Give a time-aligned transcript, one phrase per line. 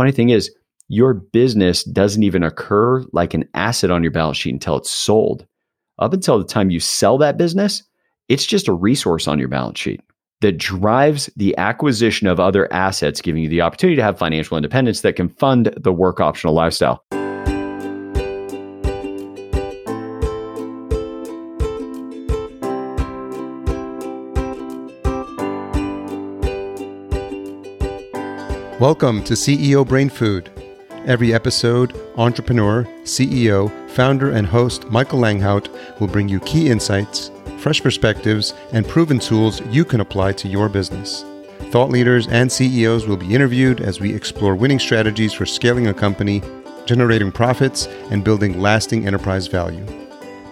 [0.00, 0.50] Funny thing is,
[0.88, 5.46] your business doesn't even occur like an asset on your balance sheet until it's sold.
[5.98, 7.82] Up until the time you sell that business,
[8.30, 10.00] it's just a resource on your balance sheet
[10.40, 15.02] that drives the acquisition of other assets, giving you the opportunity to have financial independence
[15.02, 17.04] that can fund the work optional lifestyle.
[28.80, 30.50] Welcome to CEO Brain Food.
[31.04, 35.68] Every episode, entrepreneur, CEO, founder, and host Michael Langhout
[36.00, 40.70] will bring you key insights, fresh perspectives, and proven tools you can apply to your
[40.70, 41.26] business.
[41.70, 45.92] Thought leaders and CEOs will be interviewed as we explore winning strategies for scaling a
[45.92, 46.42] company,
[46.86, 49.84] generating profits, and building lasting enterprise value.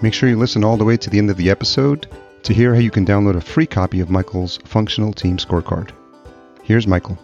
[0.02, 2.08] Make sure you listen all the way to the end of the episode
[2.42, 5.92] to hear how you can download a free copy of Michael's functional team scorecard.
[6.62, 7.18] Here's Michael.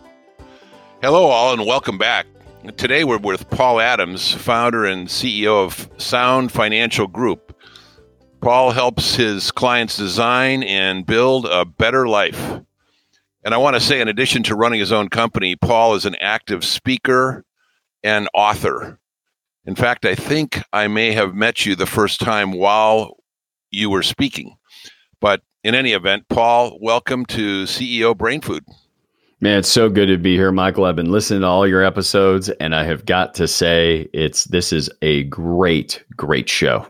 [1.04, 2.26] Hello, all, and welcome back.
[2.78, 7.54] Today we're with Paul Adams, founder and CEO of Sound Financial Group.
[8.40, 12.58] Paul helps his clients design and build a better life.
[13.44, 16.14] And I want to say, in addition to running his own company, Paul is an
[16.22, 17.44] active speaker
[18.02, 18.98] and author.
[19.66, 23.18] In fact, I think I may have met you the first time while
[23.70, 24.56] you were speaking.
[25.20, 28.64] But in any event, Paul, welcome to CEO Brain Food.
[29.44, 30.86] Man, it's so good to be here, Michael.
[30.86, 34.72] I've been listening to all your episodes, and I have got to say, it's this
[34.72, 36.86] is a great, great show.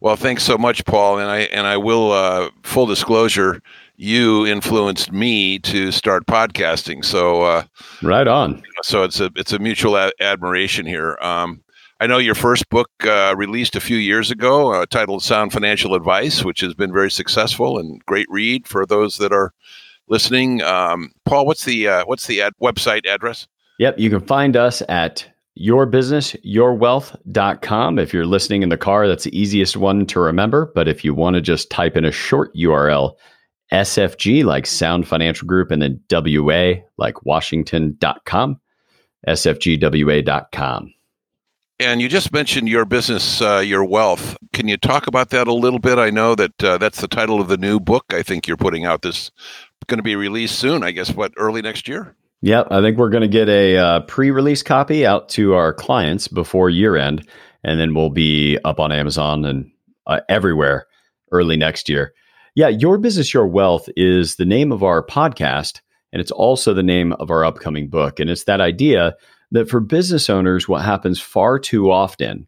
[0.00, 1.20] Well, thanks so much, Paul.
[1.20, 3.62] And I and I will uh, full disclosure,
[3.94, 7.04] you influenced me to start podcasting.
[7.04, 7.62] So uh,
[8.02, 8.64] right on.
[8.82, 11.18] So it's a it's a mutual a- admiration here.
[11.22, 11.62] Um,
[12.00, 15.94] I know your first book uh, released a few years ago, uh, titled "Sound Financial
[15.94, 19.52] Advice," which has been very successful and great read for those that are
[20.10, 20.60] listening.
[20.62, 23.48] Um, Paul, what's the uh, what's the ad- website address?
[23.78, 25.26] Yep, you can find us at
[25.58, 27.98] yourbusinessyourwealth.com.
[27.98, 30.70] If you're listening in the car, that's the easiest one to remember.
[30.74, 33.14] But if you want to just type in a short URL,
[33.72, 38.60] SFG like Sound Financial Group, and then WA like Washington.com,
[39.26, 40.92] SFGWA.com.
[41.78, 44.36] And you just mentioned your business, uh, your wealth.
[44.52, 45.96] Can you talk about that a little bit?
[45.96, 48.04] I know that uh, that's the title of the new book.
[48.10, 49.30] I think you're putting out this
[49.86, 50.82] going to be released soon.
[50.82, 52.14] I guess what early next year.
[52.42, 56.26] Yep, I think we're going to get a uh, pre-release copy out to our clients
[56.26, 57.28] before year end,
[57.62, 59.70] and then we'll be up on Amazon and
[60.06, 60.86] uh, everywhere
[61.32, 62.14] early next year.
[62.54, 66.82] Yeah, Your Business, Your Wealth is the name of our podcast, and it's also the
[66.82, 68.18] name of our upcoming book.
[68.18, 69.14] And it's that idea
[69.52, 72.46] that for business owners, what happens far too often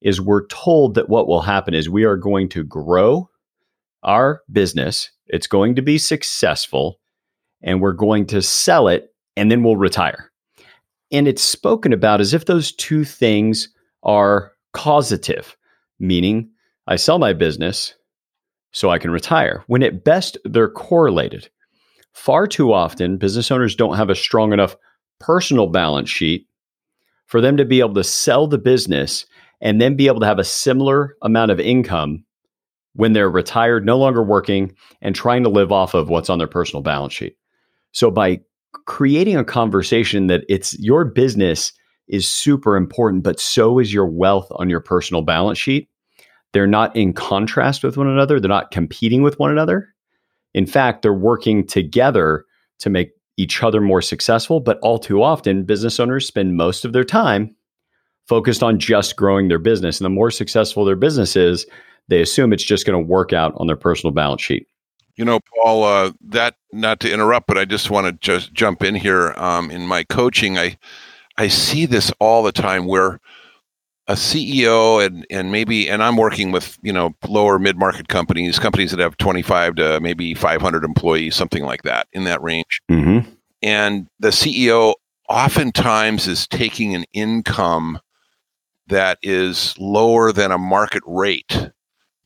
[0.00, 3.30] is we're told that what will happen is we are going to grow
[4.02, 7.00] our business, it's going to be successful,
[7.62, 10.30] and we're going to sell it, and then we'll retire.
[11.10, 13.68] And it's spoken about as if those two things
[14.02, 15.56] are causative,
[15.98, 16.50] meaning
[16.86, 17.94] I sell my business
[18.72, 21.48] so I can retire, when at best they're correlated.
[22.12, 24.76] Far too often, business owners don't have a strong enough
[25.18, 26.46] personal balance sheet
[27.26, 29.26] for them to be able to sell the business
[29.60, 32.24] and then be able to have a similar amount of income
[32.98, 36.48] when they're retired, no longer working, and trying to live off of what's on their
[36.48, 37.36] personal balance sheet.
[37.92, 38.40] So by
[38.86, 41.72] creating a conversation that it's your business
[42.08, 45.88] is super important, but so is your wealth on your personal balance sheet.
[46.52, 48.40] They're not in contrast with one another.
[48.40, 49.94] They're not competing with one another.
[50.52, 52.46] In fact, they're working together
[52.80, 54.58] to make each other more successful.
[54.58, 57.54] But all too often, business owners spend most of their time
[58.26, 60.00] focused on just growing their business.
[60.00, 61.64] And the more successful their business is,
[62.08, 64.66] they assume it's just going to work out on their personal balance sheet.
[65.16, 68.84] You know, Paul, uh, that not to interrupt, but I just want to just jump
[68.84, 69.34] in here.
[69.36, 70.78] Um, in my coaching, I
[71.36, 73.20] I see this all the time where
[74.06, 78.58] a CEO and and maybe and I'm working with you know lower mid market companies,
[78.58, 82.80] companies that have 25 to maybe 500 employees, something like that in that range.
[82.90, 83.28] Mm-hmm.
[83.62, 84.94] And the CEO
[85.28, 88.00] oftentimes is taking an income
[88.86, 91.70] that is lower than a market rate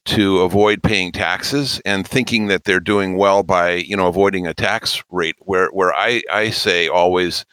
[0.04, 4.54] to avoid paying taxes and thinking that they're doing well by you know avoiding a
[4.54, 7.44] tax rate where where I, I say always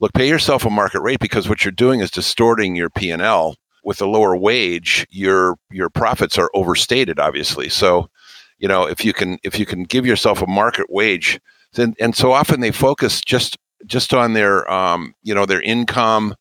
[0.00, 3.54] look pay yourself a market rate because what you're doing is distorting your P&L
[3.84, 7.68] with a lower wage your your profits are overstated obviously.
[7.68, 8.10] So
[8.58, 11.40] you know if you can if you can give yourself a market wage
[11.74, 13.56] then and so often they focus just
[13.86, 16.34] just on their um, you know their income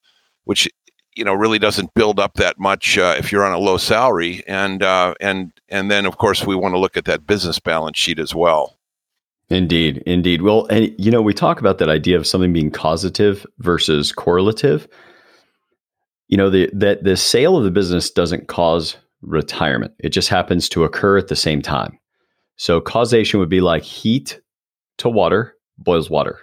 [0.45, 0.67] which
[1.15, 4.43] you know really doesn't build up that much uh, if you're on a low salary
[4.47, 7.97] and uh, and and then of course we want to look at that business balance
[7.97, 8.77] sheet as well
[9.49, 10.41] Indeed, indeed.
[10.41, 14.87] Well, and you know, we talk about that idea of something being causative versus correlative.
[16.27, 19.93] You know, the that the sale of the business doesn't cause retirement.
[19.99, 21.99] It just happens to occur at the same time.
[22.55, 24.41] So causation would be like heat
[24.97, 26.39] to water boils water.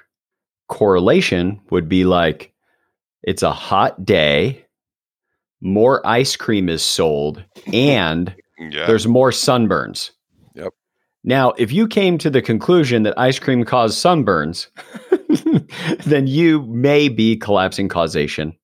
[0.68, 2.52] Correlation would be like
[3.22, 4.64] it's a hot day,
[5.60, 8.86] more ice cream is sold, and yeah.
[8.86, 10.10] there's more sunburns.
[10.54, 10.72] Yep.
[11.22, 14.68] Now, if you came to the conclusion that ice cream caused sunburns,
[16.04, 18.56] then you may be collapsing causation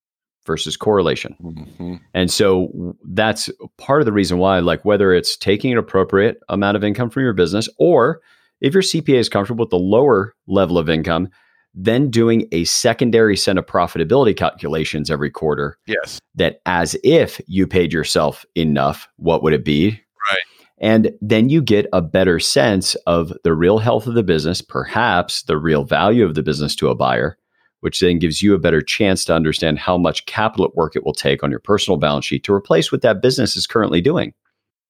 [0.46, 1.36] versus correlation.
[1.42, 1.96] Mm-hmm.
[2.14, 6.76] And so that's part of the reason why, like, whether it's taking an appropriate amount
[6.76, 8.20] of income from your business, or
[8.60, 11.28] if your CPA is comfortable with the lower level of income,
[11.76, 15.78] then doing a secondary set of profitability calculations every quarter.
[15.86, 16.18] Yes.
[16.34, 20.00] That as if you paid yourself enough, what would it be?
[20.30, 20.38] Right.
[20.78, 25.42] And then you get a better sense of the real health of the business, perhaps
[25.42, 27.38] the real value of the business to a buyer,
[27.80, 31.04] which then gives you a better chance to understand how much capital at work it
[31.04, 34.32] will take on your personal balance sheet to replace what that business is currently doing.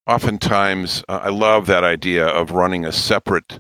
[0.07, 3.59] Oftentimes, uh, I love that idea of running a separate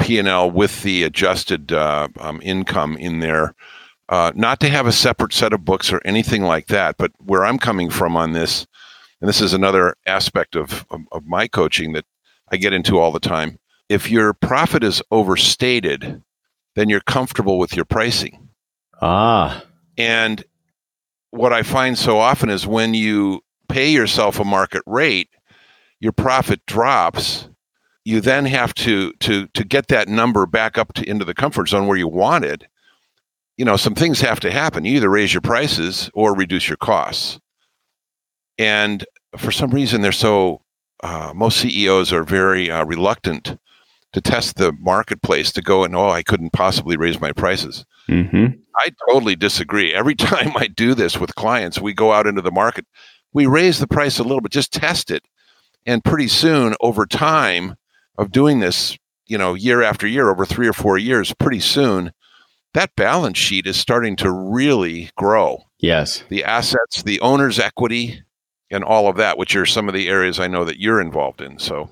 [0.00, 3.54] P&L with the adjusted uh, um, income in there.
[4.08, 7.44] Uh, not to have a separate set of books or anything like that, but where
[7.44, 8.66] I'm coming from on this,
[9.20, 12.04] and this is another aspect of, of, of my coaching that
[12.50, 13.58] I get into all the time.
[13.88, 16.22] If your profit is overstated,
[16.74, 18.48] then you're comfortable with your pricing.
[19.00, 19.64] Ah.
[19.96, 20.44] And
[21.30, 25.28] what I find so often is when you pay yourself a market rate,
[26.00, 27.48] your profit drops
[28.10, 31.68] you then have to to to get that number back up to into the comfort
[31.68, 32.64] zone where you want it
[33.60, 34.86] you know some things have to happen.
[34.86, 37.38] You either raise your prices or reduce your costs.
[38.58, 39.04] And
[39.36, 40.62] for some reason they're so
[41.02, 43.58] uh, most ceos are very uh, reluctant
[44.14, 47.84] to test the marketplace to go and oh i couldn't possibly raise my prices.
[48.08, 48.46] Mm-hmm.
[48.76, 49.92] i totally disagree.
[49.92, 52.86] Every time i do this with clients we go out into the market
[53.34, 55.22] we raise the price a little bit just test it.
[55.84, 57.76] And pretty soon over time
[58.20, 58.96] of doing this,
[59.26, 62.12] you know, year after year over three or four years, pretty soon
[62.74, 65.64] that balance sheet is starting to really grow.
[65.78, 66.22] Yes.
[66.28, 68.22] The assets, the owner's equity,
[68.70, 71.40] and all of that, which are some of the areas I know that you're involved
[71.40, 71.58] in.
[71.58, 71.90] So,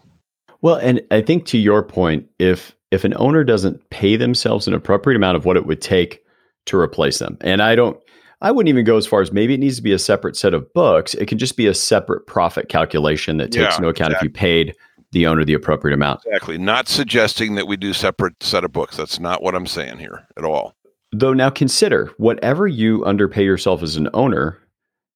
[0.60, 4.74] well, and I think to your point, if if an owner doesn't pay themselves an
[4.74, 6.22] appropriate amount of what it would take
[6.66, 7.98] to replace them, and I don't,
[8.40, 10.54] I wouldn't even go as far as maybe it needs to be a separate set
[10.54, 11.14] of books.
[11.14, 14.28] It can just be a separate profit calculation that takes yeah, into account exactly.
[14.28, 14.76] if you paid
[15.12, 16.20] the owner the appropriate amount.
[16.26, 16.58] Exactly.
[16.58, 18.96] Not suggesting that we do separate set of books.
[18.96, 20.74] That's not what I'm saying here at all.
[21.12, 24.58] Though now consider whatever you underpay yourself as an owner,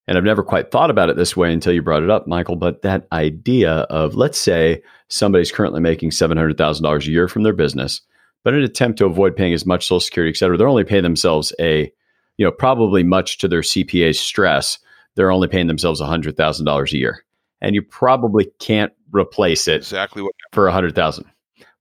[0.09, 2.57] and I've never quite thought about it this way until you brought it up, Michael,
[2.57, 8.01] but that idea of let's say somebody's currently making $700,000 a year from their business,
[8.43, 10.85] but in an attempt to avoid paying as much social security, et cetera, they're only
[10.85, 11.93] paying themselves a,
[12.39, 14.79] you know, probably much to their CPA stress,
[15.15, 17.25] they're only paying themselves $100,000 a year.
[17.61, 21.27] And you probably can't replace it exactly what for a hundred thousand.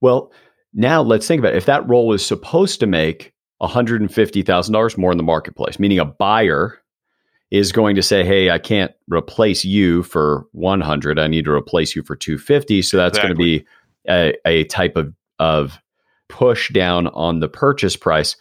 [0.02, 0.32] Well,
[0.74, 1.58] now let's think about it.
[1.58, 5.24] if that role is supposed to make hundred and fifty thousand dollars more in the
[5.24, 6.80] marketplace, meaning a buyer
[7.52, 11.20] is going to say, "Hey, I can't replace you for one hundred.
[11.20, 12.82] I need to replace you for two fifty.
[12.82, 13.36] So that's exactly.
[13.36, 13.68] going to be
[14.10, 15.78] a, a type of of
[16.30, 18.36] push down on the purchase price.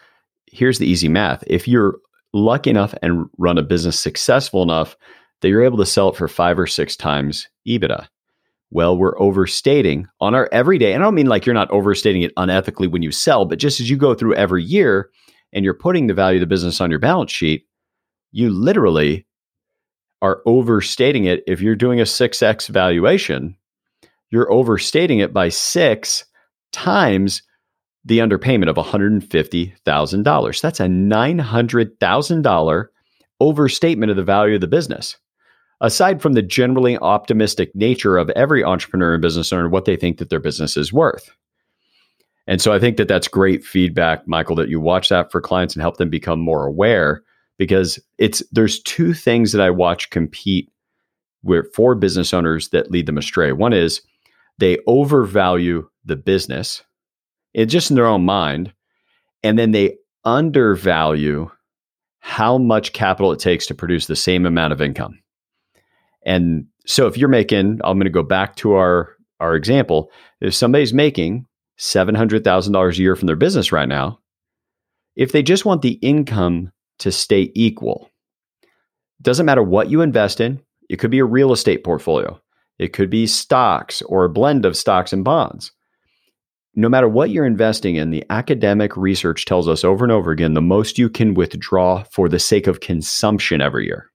[0.47, 1.99] Here's the easy math: if you're
[2.33, 4.97] lucky enough and run a business successful enough
[5.41, 8.07] that you're able to sell it for five or six times EBITDA
[8.71, 10.93] well, we're overstating on our everyday.
[10.93, 13.81] And I don't mean like you're not overstating it unethically when you sell, but just
[13.81, 15.11] as you go through every year
[15.53, 17.67] and you're putting the value of the business on your balance sheet,
[18.31, 19.27] you literally
[20.23, 21.43] are overstating it.
[21.47, 23.57] If you're doing a 6x valuation,
[24.31, 26.25] you're overstating it by six
[26.73, 27.43] times
[28.05, 30.61] the underpayment of $150,000.
[30.61, 32.87] That's a $900,000
[33.41, 35.17] overstatement of the value of the business
[35.81, 40.19] aside from the generally optimistic nature of every entrepreneur and business owner, what they think
[40.19, 41.31] that their business is worth.
[42.47, 45.75] And so I think that that's great feedback, Michael, that you watch that for clients
[45.75, 47.23] and help them become more aware
[47.59, 50.71] because it's there's two things that I watch compete
[51.75, 53.53] for business owners that lead them astray.
[53.53, 54.03] One is
[54.59, 56.83] they overvalue the business,
[57.55, 58.73] just in their own mind,
[59.43, 61.51] and then they undervalue
[62.19, 65.19] how much capital it takes to produce the same amount of income.
[66.25, 70.11] And so if you're making, I'm going to go back to our our example.
[70.41, 71.47] If somebody's making
[71.77, 74.19] seven hundred thousand dollars a year from their business right now,
[75.17, 78.11] if they just want the income to stay equal,
[79.23, 80.61] doesn't matter what you invest in.
[80.89, 82.41] It could be a real estate portfolio.
[82.79, 85.73] It could be stocks or a blend of stocks and bonds.
[86.75, 90.55] no matter what you're investing in, the academic research tells us over and over again
[90.55, 94.10] the most you can withdraw for the sake of consumption every year.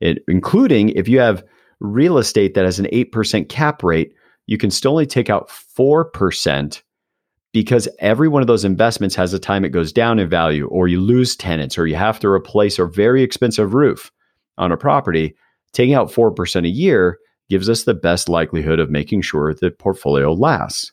[0.00, 1.44] It, including if you have
[1.80, 4.14] real estate that has an 8% cap rate,
[4.46, 6.82] you can still only take out 4%
[7.52, 10.86] because every one of those investments has a time it goes down in value, or
[10.86, 14.12] you lose tenants, or you have to replace a very expensive roof
[14.58, 15.34] on a property.
[15.72, 20.32] Taking out 4% a year gives us the best likelihood of making sure the portfolio
[20.32, 20.92] lasts.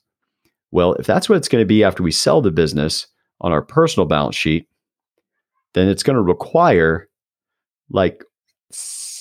[0.71, 3.07] Well, if that's what it's going to be after we sell the business
[3.41, 4.67] on our personal balance sheet,
[5.73, 7.09] then it's going to require
[7.89, 8.23] like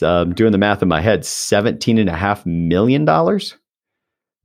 [0.02, 3.06] um, doing the math in my head, $17.5 million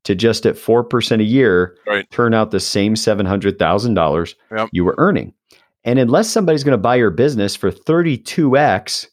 [0.03, 2.09] to just at 4% a year right.
[2.09, 4.69] turn out the same $700,000 Yep.
[4.71, 5.33] you were earning.
[5.83, 9.07] And unless somebody's going to buy your business for 32x,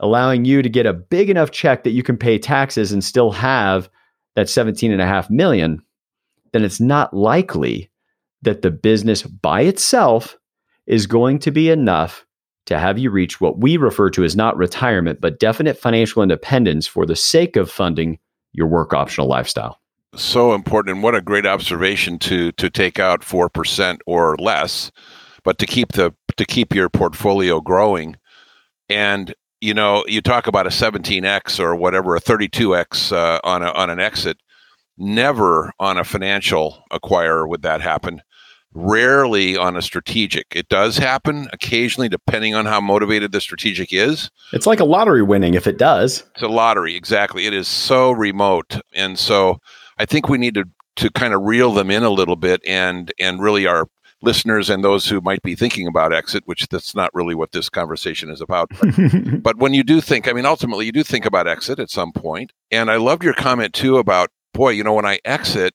[0.00, 3.30] allowing you to get a big enough check that you can pay taxes and still
[3.32, 3.88] have
[4.34, 5.82] that 17.5 million,
[6.52, 7.90] then it's not likely
[8.42, 10.36] that the business by itself
[10.86, 12.25] is going to be enough
[12.66, 16.86] to have you reach what we refer to as not retirement, but definite financial independence
[16.86, 18.18] for the sake of funding
[18.52, 19.80] your work optional lifestyle.
[20.14, 24.90] So important, and what a great observation to to take out four percent or less,
[25.44, 28.16] but to keep the to keep your portfolio growing.
[28.88, 33.70] And you know, you talk about a 17x or whatever, a 32x uh, on a,
[33.70, 34.36] on an exit.
[34.98, 38.22] Never on a financial acquirer would that happen.
[38.78, 40.46] Rarely on a strategic.
[40.54, 44.30] It does happen occasionally, depending on how motivated the strategic is.
[44.52, 46.24] It's like a lottery winning if it does.
[46.34, 47.46] It's a lottery, exactly.
[47.46, 49.60] It is so remote, and so
[49.98, 50.64] I think we need to
[50.96, 53.88] to kind of reel them in a little bit, and and really our
[54.22, 57.68] listeners and those who might be thinking about exit, which that's not really what this
[57.68, 58.70] conversation is about.
[58.80, 61.90] But, but when you do think, I mean, ultimately you do think about exit at
[61.90, 62.22] some point.
[62.22, 65.74] point, and I loved your comment too about boy, you know, when I exit,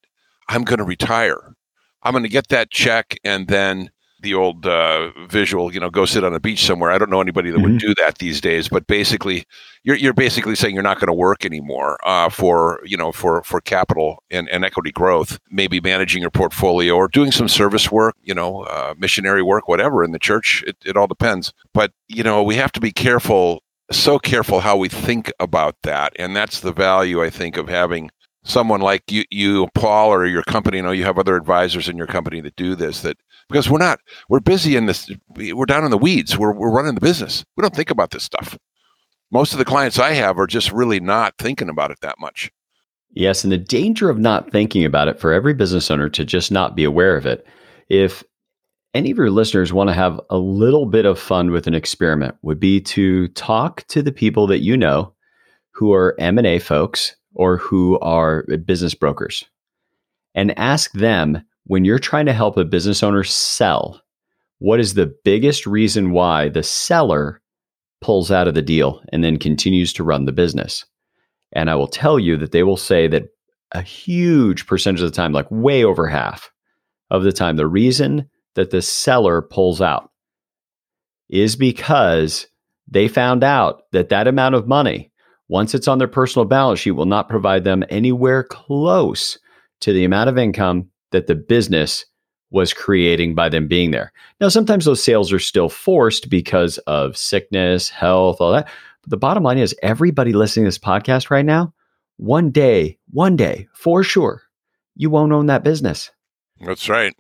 [0.50, 1.56] I'm going to retire.
[2.04, 3.92] I'm going to get that check, and then
[4.22, 6.92] the old uh, visual, you know, go sit on a beach somewhere.
[6.92, 9.46] I don't know anybody that would do that these days, but basically,
[9.84, 13.44] you're you're basically saying you're not going to work anymore uh, for you know for
[13.44, 15.40] for capital and, and equity growth.
[15.50, 20.04] Maybe managing your portfolio or doing some service work, you know, uh, missionary work, whatever
[20.04, 20.64] in the church.
[20.68, 21.52] It it all depends.
[21.74, 26.14] But you know, we have to be careful, so careful how we think about that,
[26.18, 28.12] and that's the value I think of having
[28.44, 30.78] someone like you, you, Paul, or your company.
[30.78, 33.02] You know, you have other advisors in your company that do this.
[33.02, 33.18] That
[33.50, 36.38] because we're not, we're busy in this, we're down in the weeds.
[36.38, 37.44] We're we're running the business.
[37.56, 38.58] We don't think about this stuff.
[39.32, 42.52] Most of the clients I have are just really not thinking about it that much.
[43.14, 46.52] Yes, and the danger of not thinking about it for every business owner to just
[46.52, 47.46] not be aware of it.
[47.90, 48.24] If
[48.94, 52.36] any of your listeners want to have a little bit of fun with an experiment
[52.42, 55.14] would be to talk to the people that you know
[55.72, 59.46] who are M&A folks or who are business brokers
[60.36, 64.02] and ask them when you're trying to help a business owner sell,
[64.60, 67.42] what is the biggest reason why the seller
[68.02, 70.86] pulls out of the deal and then continues to run the business?
[71.54, 73.30] And I will tell you that they will say that
[73.74, 76.52] a huge percentage of the time, like way over half
[77.10, 80.12] of the time, the reason that the seller pulls out
[81.30, 82.48] is because
[82.88, 85.11] they found out that that amount of money
[85.52, 89.38] once it's on their personal balance sheet, will not provide them anywhere close
[89.82, 92.06] to the amount of income that the business
[92.52, 94.14] was creating by them being there.
[94.40, 98.70] Now, sometimes those sales are still forced because of sickness, health, all that.
[99.02, 101.74] But the bottom line is everybody listening to this podcast right now,
[102.16, 104.44] one day, one day, for sure,
[104.96, 106.12] you won't own that business.
[106.62, 107.14] That's right.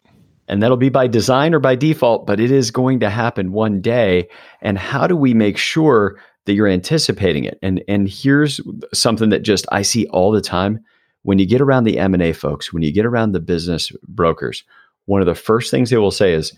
[0.48, 3.82] And that'll be by design or by default, but it is going to happen one
[3.82, 4.30] day.
[4.62, 7.58] And how do we make sure that you're anticipating it.
[7.62, 8.60] And and here's
[8.94, 10.80] something that just I see all the time
[11.24, 14.64] when you get around the M&A folks, when you get around the business brokers,
[15.06, 16.54] one of the first things they will say is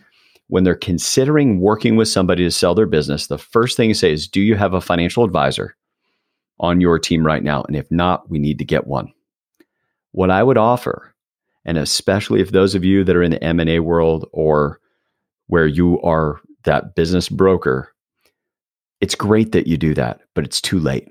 [0.47, 4.11] when they're considering working with somebody to sell their business, the first thing you say
[4.11, 5.75] is, "Do you have a financial advisor
[6.59, 7.63] on your team right now?
[7.63, 9.11] And if not, we need to get one."
[10.11, 11.13] What I would offer,
[11.65, 14.79] and especially if those of you that are in the M&A world or
[15.47, 17.92] where you are that business broker
[19.03, 21.09] it's great that you do that, but it's too late.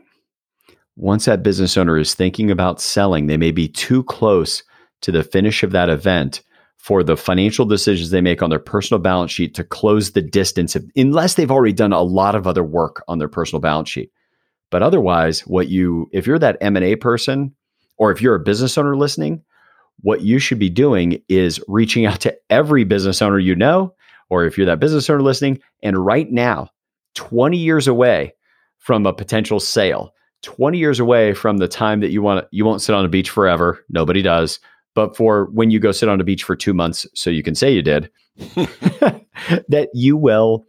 [0.96, 4.62] Once that business owner is thinking about selling, they may be too close
[5.02, 6.40] to the finish of that event
[6.78, 10.74] for the financial decisions they make on their personal balance sheet to close the distance,
[10.96, 14.10] unless they've already done a lot of other work on their personal balance sheet.
[14.70, 17.54] But otherwise, what you, if you're that M&A person,
[17.98, 19.42] or if you're a business owner listening,
[20.00, 23.94] what you should be doing is reaching out to every business owner you know,
[24.30, 26.70] or if you're that business owner listening, and right now
[27.14, 28.34] 20 years away
[28.78, 32.82] from a potential sale, 20 years away from the time that you want you won't
[32.82, 33.84] sit on a beach forever.
[33.88, 34.58] Nobody does.
[34.94, 37.54] but for when you go sit on a beach for two months, so you can
[37.54, 38.10] say you did,
[39.68, 40.64] that you will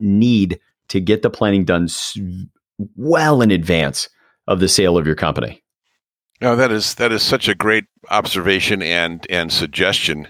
[0.00, 1.88] need to get the planning done
[2.96, 4.08] well in advance
[4.46, 5.62] of the sale of your company.
[6.40, 10.28] No, that is that is such a great observation and and suggestion.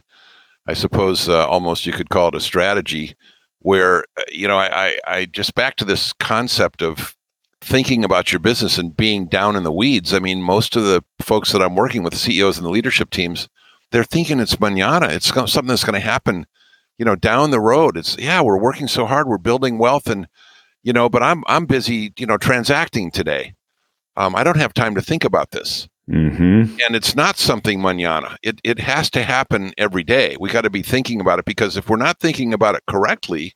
[0.67, 3.15] I suppose uh, almost you could call it a strategy,
[3.65, 7.17] where uh, you know I, I just back to this concept of
[7.63, 10.13] thinking about your business and being down in the weeds.
[10.13, 13.09] I mean, most of the folks that I'm working with, the CEOs and the leadership
[13.09, 13.49] teams,
[13.91, 15.09] they're thinking it's manana.
[15.09, 16.47] It's something that's going to happen,
[16.99, 17.97] you know, down the road.
[17.97, 20.29] It's yeah, we're working so hard, we're building wealth, and
[20.83, 23.55] you know, but I'm I'm busy, you know, transacting today.
[24.17, 25.89] Um, I don't have time to think about this.
[26.11, 26.77] Mm-hmm.
[26.85, 28.37] And it's not something manana.
[28.43, 30.37] It it has to happen every day.
[30.39, 33.55] We got to be thinking about it because if we're not thinking about it correctly,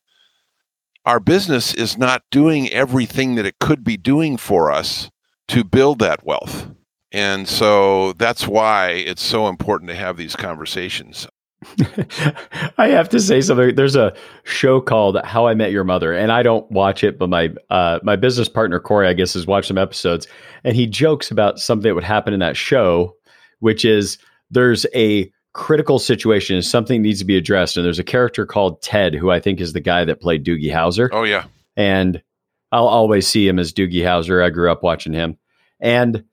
[1.04, 5.10] our business is not doing everything that it could be doing for us
[5.48, 6.70] to build that wealth.
[7.12, 11.26] And so that's why it's so important to have these conversations.
[12.78, 13.74] I have to say something.
[13.74, 17.28] There's a show called How I Met Your Mother, and I don't watch it, but
[17.28, 20.28] my uh, my business partner Corey, I guess, has watched some episodes,
[20.62, 23.16] and he jokes about something that would happen in that show,
[23.58, 24.18] which is
[24.50, 27.76] there's a critical situation something needs to be addressed.
[27.76, 30.72] And there's a character called Ted, who I think is the guy that played Doogie
[30.72, 31.08] Howser.
[31.10, 31.46] Oh, yeah.
[31.76, 32.22] And
[32.70, 34.44] I'll always see him as Doogie Howser.
[34.44, 35.36] I grew up watching him.
[35.80, 36.24] And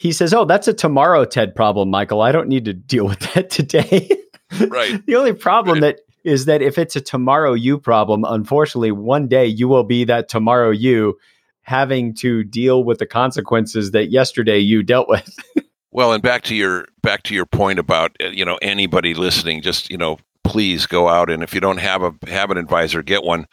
[0.00, 2.22] he says, Oh, that's a tomorrow Ted problem, Michael.
[2.22, 4.10] I don't need to deal with that today.
[4.66, 5.06] Right.
[5.06, 5.96] the only problem right.
[5.96, 10.02] that is that if it's a tomorrow you problem, unfortunately, one day you will be
[10.02, 11.16] that tomorrow you
[11.62, 15.38] having to deal with the consequences that yesterday you dealt with.
[15.92, 19.60] Well, and back to your back to your point about uh, you know anybody listening,
[19.60, 23.02] just you know, please go out and if you don't have a have an advisor,
[23.02, 23.46] get one.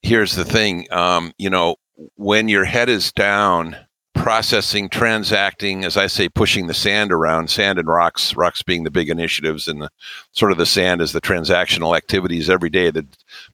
[0.00, 1.74] Here's the thing, um, you know,
[2.14, 3.76] when your head is down
[4.22, 8.90] processing, transacting, as I say, pushing the sand around, sand and rocks, rocks being the
[8.90, 9.90] big initiatives, and the
[10.30, 13.04] sort of the sand is the transactional activities every day, the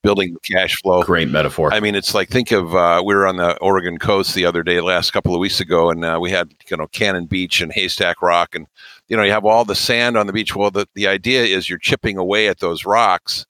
[0.03, 1.03] building the cash flow.
[1.03, 1.73] Great metaphor.
[1.73, 4.63] I mean, it's like think of uh, we were on the Oregon coast the other
[4.63, 7.73] day, last couple of weeks ago, and uh, we had you know Cannon Beach and
[7.73, 8.67] Haystack Rock, and
[9.09, 10.55] you know you have all the sand on the beach.
[10.55, 13.47] Well, the the idea is you're chipping away at those rocks,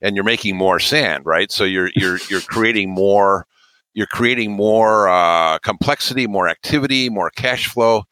[0.00, 1.50] and you're making more sand, right?
[1.50, 3.46] So you're you're you're creating more
[3.94, 8.04] you're creating more uh, complexity, more activity, more cash flow,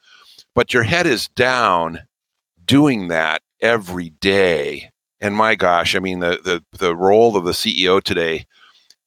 [0.55, 2.01] but your head is down
[2.65, 4.91] doing that every day.
[5.21, 8.47] And my gosh, I mean, the the the role of the CEO today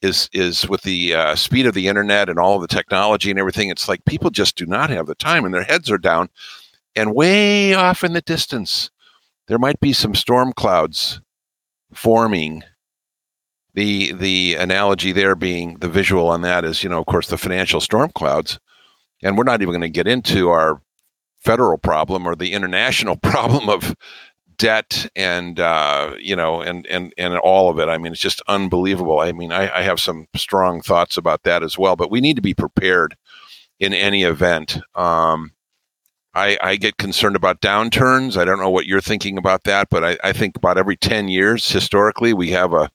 [0.02, 3.70] is is with the uh, speed of the internet and all the technology and everything.
[3.70, 6.30] It's like people just do not have the time, and their heads are down.
[6.96, 8.92] And way off in the distance,
[9.48, 11.22] there might be some storm clouds
[11.94, 12.64] forming
[13.74, 17.38] the the analogy there being the visual on that is you know of course the
[17.38, 18.60] financial storm clouds.
[19.24, 20.82] And we're not even going to get into our
[21.40, 23.96] federal problem or the international problem of
[24.58, 27.88] debt and uh, you know and and and all of it.
[27.88, 29.20] I mean it's just unbelievable.
[29.20, 32.36] I mean I, I have some strong thoughts about that as well but we need
[32.36, 33.16] to be prepared
[33.80, 34.80] in any event.
[34.96, 35.52] Um,
[36.34, 38.38] I, I, get concerned about downturns.
[38.38, 41.28] I don't know what you're thinking about that, but I, I think about every 10
[41.28, 42.90] years historically, we have a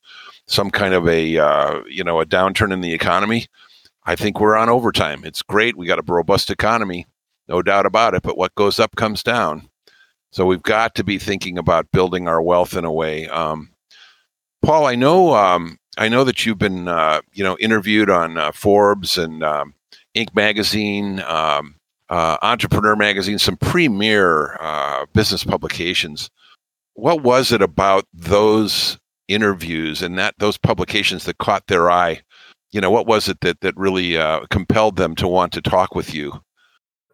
[0.47, 3.47] some kind of a uh, you know a downturn in the economy,
[4.05, 5.25] I think we're on overtime.
[5.25, 5.77] It's great.
[5.77, 7.07] We got a robust economy,
[7.49, 8.23] no doubt about it.
[8.23, 9.69] But what goes up comes down.
[10.31, 13.27] So we've got to be thinking about building our wealth in a way.
[13.29, 13.71] Um,
[14.63, 18.53] Paul, I know um, I know that you've been uh, you know interviewed on uh,
[18.53, 19.75] Forbes and um,
[20.15, 20.35] Inc.
[20.35, 21.77] magazine, um,
[22.09, 26.31] uh, Entrepreneur magazine, some premier uh, business publications.
[26.95, 32.21] What was it about those interviews and that those publications that caught their eye
[32.71, 35.95] you know what was it that that really uh, compelled them to want to talk
[35.95, 36.41] with you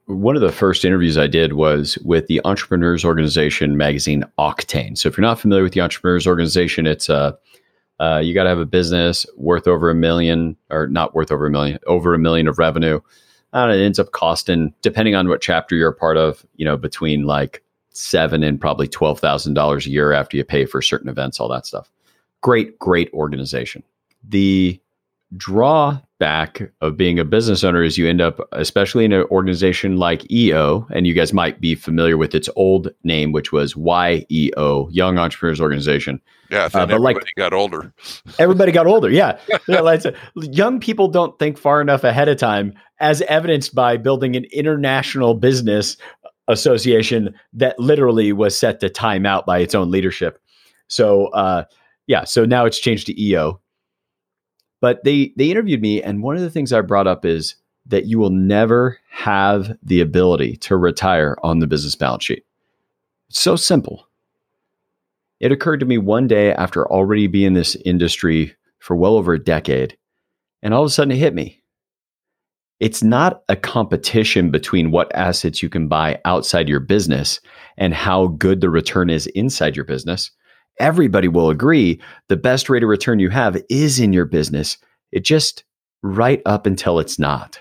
[0.07, 4.99] one of the first interviews I did was with the Entrepreneurs Organization magazine Octane.
[4.99, 7.33] So, if you're not familiar with the Entrepreneurs Organization, it's a uh,
[8.01, 11.47] uh, you got to have a business worth over a million, or not worth over
[11.47, 13.01] a million, over a million of revenue.
[13.53, 16.77] And it ends up costing, depending on what chapter you're a part of, you know,
[16.77, 21.09] between like seven and probably twelve thousand dollars a year after you pay for certain
[21.09, 21.92] events, all that stuff
[22.43, 23.83] great, great organization.
[24.29, 24.79] The
[25.37, 30.31] drawback of being a business owner is you end up, especially in an organization like
[30.31, 35.19] EO, and you guys might be familiar with its old name, which was YEO, Young
[35.19, 36.21] Entrepreneurs Organization.
[36.51, 37.95] Yeah, uh, but like got older.
[38.39, 39.11] everybody got older.
[39.11, 40.03] Yeah, yeah like,
[40.35, 45.35] young people don't think far enough ahead of time, as evidenced by building an international
[45.35, 45.97] business
[46.49, 50.41] association that literally was set to time out by its own leadership.
[50.89, 51.27] So.
[51.29, 51.65] Uh,
[52.13, 53.59] yeah, so now it's changed to EO.
[54.83, 58.05] But they they interviewed me, and one of the things I brought up is that
[58.05, 62.45] you will never have the ability to retire on the business balance sheet.
[63.31, 64.07] It's so simple.
[65.41, 69.33] It occurred to me one day after already being in this industry for well over
[69.33, 69.97] a decade,
[70.63, 71.63] and all of a sudden it hit me.
[72.79, 77.41] It's not a competition between what assets you can buy outside your business
[77.79, 80.31] and how good the return is inside your business.
[80.81, 84.79] Everybody will agree the best rate of return you have is in your business.
[85.13, 85.65] It just
[86.03, 87.59] right up until it's not.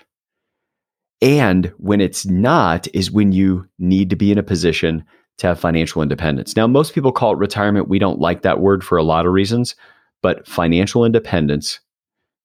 [1.20, 5.04] And when it's not, is when you need to be in a position
[5.38, 6.56] to have financial independence.
[6.56, 7.88] Now, most people call it retirement.
[7.88, 9.76] We don't like that word for a lot of reasons,
[10.20, 11.80] but financial independence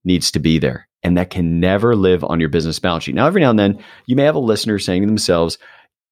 [0.05, 0.87] needs to be there.
[1.03, 3.15] And that can never live on your business balance sheet.
[3.15, 5.57] Now, every now and then, you may have a listener saying to themselves,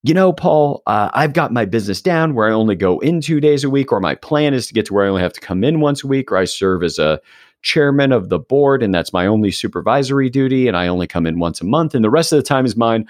[0.07, 3.39] you know, Paul, uh, I've got my business down where I only go in two
[3.39, 5.41] days a week, or my plan is to get to where I only have to
[5.41, 7.19] come in once a week, or I serve as a
[7.63, 11.39] chairman of the board, and that's my only supervisory duty, and I only come in
[11.39, 13.07] once a month, and the rest of the time is mine.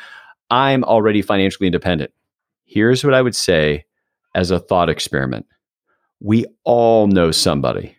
[0.49, 2.11] I'm already financially independent.
[2.63, 3.83] Here's what I would say
[4.33, 5.47] as a thought experiment
[6.21, 7.97] we all know somebody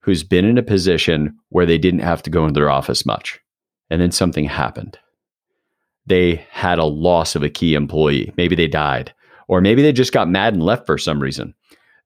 [0.00, 3.40] who's been in a position where they didn't have to go into their office much,
[3.88, 4.98] and then something happened.
[6.08, 8.32] They had a loss of a key employee.
[8.36, 9.12] Maybe they died,
[9.46, 11.54] or maybe they just got mad and left for some reason.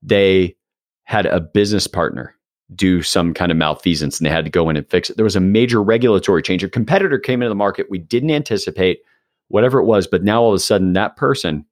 [0.03, 0.57] They
[1.05, 2.35] had a business partner
[2.75, 5.17] do some kind of malfeasance and they had to go in and fix it.
[5.17, 6.65] There was a major regulatory change.
[6.65, 9.01] A competitor came into the market we didn't anticipate,
[9.49, 11.65] whatever it was, but now all of a sudden that person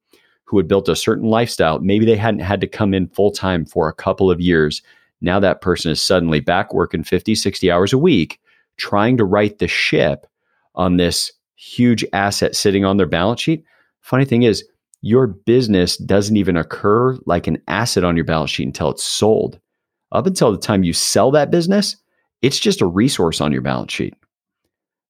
[0.45, 3.65] who had built a certain lifestyle, maybe they hadn't had to come in full time
[3.65, 4.81] for a couple of years.
[5.21, 8.39] Now that person is suddenly back working 50, 60 hours a week,
[8.77, 10.27] trying to right the ship
[10.75, 11.31] on this
[11.61, 13.63] huge asset sitting on their balance sheet.
[14.01, 14.63] Funny thing is,
[15.01, 19.59] your business doesn't even occur like an asset on your balance sheet until it's sold
[20.11, 21.95] up until the time you sell that business,
[22.41, 24.13] it's just a resource on your balance sheet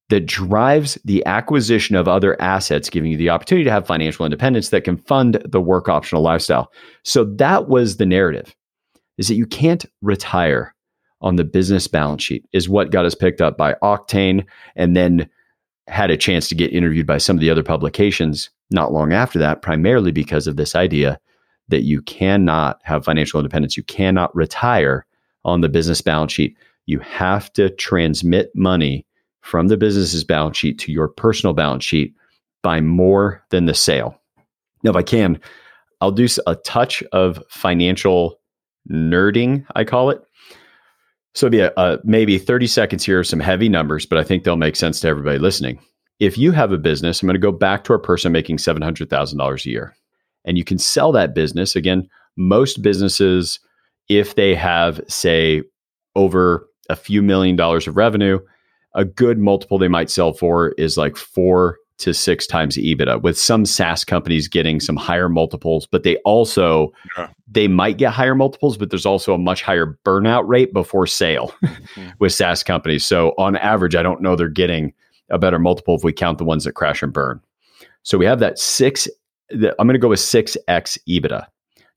[0.10, 4.70] that drives the acquisition of other assets, giving you the opportunity to have financial independence
[4.70, 6.72] that can fund the work optional lifestyle.
[7.04, 8.56] So that was the narrative
[9.18, 10.76] is that you can't retire
[11.22, 15.30] on the business balance sheet is what got us picked up by Octane and then
[15.92, 19.38] had a chance to get interviewed by some of the other publications not long after
[19.38, 21.20] that, primarily because of this idea
[21.68, 23.76] that you cannot have financial independence.
[23.76, 25.06] You cannot retire
[25.44, 26.58] on the business balance sheet.
[26.86, 29.06] You have to transmit money
[29.42, 32.16] from the business's balance sheet to your personal balance sheet
[32.64, 34.16] by more than the sale.
[34.84, 35.40] Now, if I can,
[36.00, 38.40] I'll do a touch of financial
[38.90, 40.24] nerding, I call it.
[41.34, 44.44] So be a, a, maybe 30 seconds here of some heavy numbers, but I think
[44.44, 45.80] they'll make sense to everybody listening.
[46.20, 49.66] If you have a business, I'm going to go back to our person making $700,000
[49.66, 49.96] a year
[50.46, 51.76] and you can sell that business.
[51.76, 53.60] Again, most businesses,
[54.10, 55.64] if they have, say,
[56.16, 58.40] over a few million dollars of revenue,
[58.96, 63.38] a good multiple they might sell for is like four to six times EBITDA with
[63.38, 67.30] some SaaS companies getting some higher multiples, but they also yeah.
[67.48, 71.54] they might get higher multiples, but there's also a much higher burnout rate before sale
[71.64, 72.10] mm-hmm.
[72.20, 73.06] with SaaS companies.
[73.06, 74.94] So on average, I don't know they're getting
[75.30, 77.40] a better multiple if we count the ones that crash and burn.
[78.04, 79.08] So we have that six
[79.52, 81.46] I'm going to go with 6x EBITDA.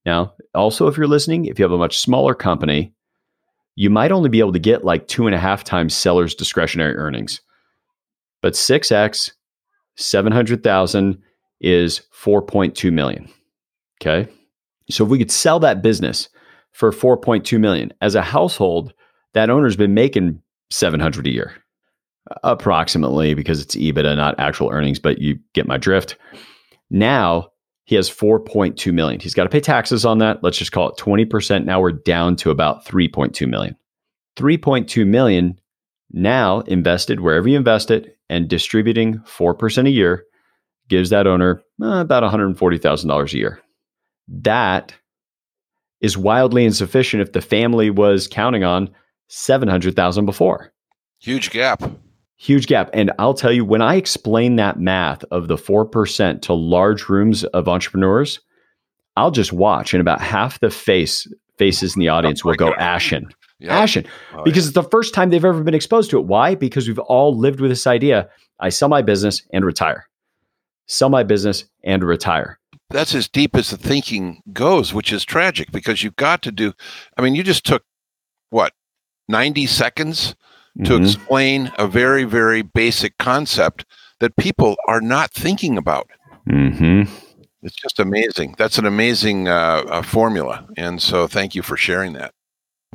[0.05, 2.93] Now, also, if you're listening, if you have a much smaller company,
[3.77, 6.95] you might only be able to get like two and a half times seller's discretionary
[6.95, 7.41] earnings.
[8.43, 9.33] But 6x,
[9.97, 11.23] 700,000
[11.61, 13.29] is 4.2 million.
[14.01, 14.31] Okay.
[14.91, 16.29] So if we could sell that business
[16.73, 18.93] for 4.2 million as a household,
[19.33, 21.55] that owner's been making 700 a year
[22.43, 26.17] approximately because it's EBITDA, not actual earnings, but you get my drift.
[26.91, 27.51] Now
[27.85, 29.21] he has 4.2 million.
[29.21, 30.43] He's got to pay taxes on that.
[30.43, 31.65] Let's just call it 20%.
[31.65, 33.77] Now we're down to about 3.2 million.
[34.37, 35.61] 3.2 million
[36.11, 40.25] now invested wherever you invest it and distributing 4% a year
[40.89, 43.61] gives that owner uh, about $140,000 a year.
[44.29, 44.95] That
[46.01, 48.91] is wildly insufficient if the family was counting on
[49.29, 50.73] 700,000 before.
[51.21, 51.83] Huge gap.
[52.37, 52.91] Huge gap.
[52.93, 57.45] And I'll tell you, when I explain that math of the 4% to large rooms
[57.45, 58.41] of entrepreneurs,
[59.17, 62.71] I'll just watch and about half the face faces in the audience oh will go
[62.71, 62.79] God.
[62.79, 63.29] ashen.
[63.65, 63.73] Yep.
[63.73, 64.07] Ashen.
[64.35, 64.69] Oh, because yeah.
[64.69, 66.27] it's the first time they've ever been exposed to it.
[66.27, 66.55] Why?
[66.55, 68.29] Because we've all lived with this idea
[68.61, 70.09] I sell my business and retire.
[70.87, 72.61] Sell my business and retire.
[72.91, 76.73] That's as deep as the thinking goes, which is tragic because you've got to do.
[77.17, 77.83] I mean, you just took
[78.51, 78.73] what,
[79.29, 80.37] 90 seconds
[80.85, 81.05] to mm-hmm.
[81.05, 83.87] explain a very, very basic concept
[84.21, 86.09] that people are not thinking about.
[86.49, 87.13] Mm-hmm.
[87.63, 88.55] It's just amazing.
[88.59, 90.67] That's an amazing uh, uh, formula.
[90.77, 92.35] And so thank you for sharing that.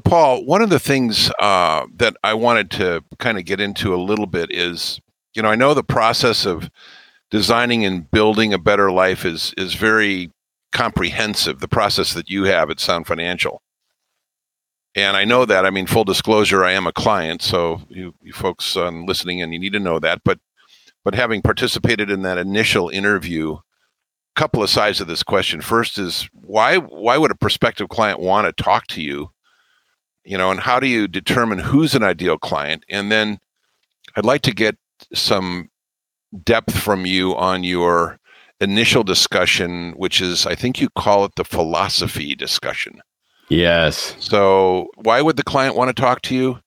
[0.03, 3.97] Paul, one of the things uh, that I wanted to kind of get into a
[3.97, 4.99] little bit is,
[5.33, 6.69] you know, I know the process of
[7.29, 10.31] designing and building a better life is is very
[10.71, 13.61] comprehensive, the process that you have at Sound Financial.
[14.95, 15.65] And I know that.
[15.65, 19.53] I mean, full disclosure, I am a client, so you, you folks um, listening and
[19.53, 20.21] you need to know that.
[20.23, 20.39] But
[21.03, 23.59] but having participated in that initial interview, a
[24.35, 25.61] couple of sides of this question.
[25.61, 29.31] First is why why would a prospective client want to talk to you?
[30.23, 32.83] You know, and how do you determine who's an ideal client?
[32.89, 33.39] And then
[34.15, 34.77] I'd like to get
[35.13, 35.69] some
[36.43, 38.19] depth from you on your
[38.59, 43.01] initial discussion, which is I think you call it the philosophy discussion.
[43.49, 44.15] Yes.
[44.19, 46.59] So, why would the client want to talk to you?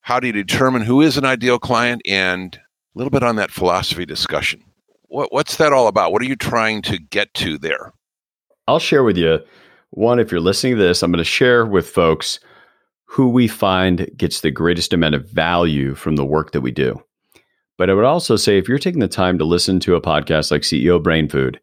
[0.00, 2.02] How do you determine who is an ideal client?
[2.06, 4.62] And a little bit on that philosophy discussion.
[5.08, 6.12] What, what's that all about?
[6.12, 7.92] What are you trying to get to there?
[8.66, 9.40] I'll share with you
[9.90, 10.18] one.
[10.18, 12.40] If you're listening to this, I'm going to share with folks
[13.14, 17.00] who we find gets the greatest amount of value from the work that we do.
[17.78, 20.50] But I would also say if you're taking the time to listen to a podcast
[20.50, 21.60] like CEO Brain Food,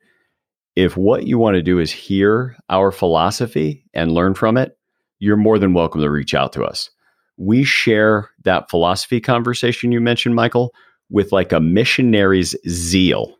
[0.78, 4.78] if what you want to do is hear our philosophy and learn from it,
[5.20, 6.90] you're more than welcome to reach out to us.
[7.36, 10.74] We share that philosophy conversation you mentioned, Michael,
[11.10, 13.36] with like a missionary's zeal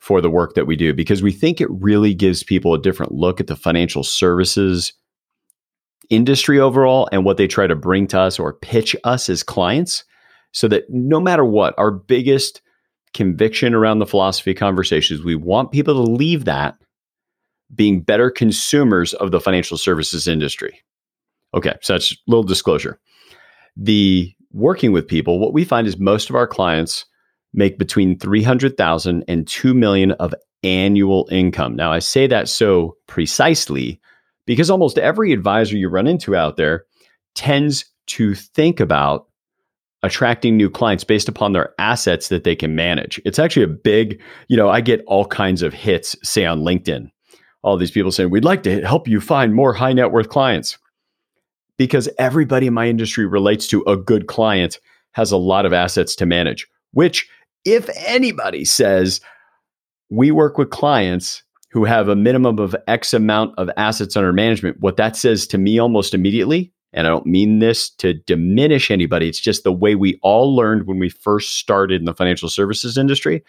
[0.00, 3.12] for the work that we do because we think it really gives people a different
[3.12, 4.92] look at the financial services
[6.12, 10.04] industry overall and what they try to bring to us or pitch us as clients
[10.52, 12.60] so that no matter what, our biggest
[13.14, 16.76] conviction around the philosophy conversations, we want people to leave that
[17.74, 20.82] being better consumers of the financial services industry.
[21.54, 23.00] Okay, so that's a little disclosure.
[23.76, 27.06] The working with people, what we find is most of our clients
[27.54, 31.74] make between 300,000 and 2 million of annual income.
[31.74, 33.98] Now, I say that so precisely
[34.46, 36.84] because almost every advisor you run into out there
[37.34, 39.26] tends to think about
[40.02, 43.20] attracting new clients based upon their assets that they can manage.
[43.24, 47.08] It's actually a big, you know, I get all kinds of hits, say on LinkedIn.
[47.62, 50.76] All these people saying, we'd like to help you find more high net worth clients
[51.78, 54.78] because everybody in my industry relates to a good client
[55.12, 57.28] has a lot of assets to manage, which,
[57.64, 59.20] if anybody says,
[60.10, 64.80] we work with clients who have a minimum of X amount of assets under management,
[64.80, 69.28] what that says to me almost immediately and I don't mean this to diminish anybody.
[69.28, 72.98] It's just the way we all learned when we first started in the financial services
[72.98, 73.42] industry.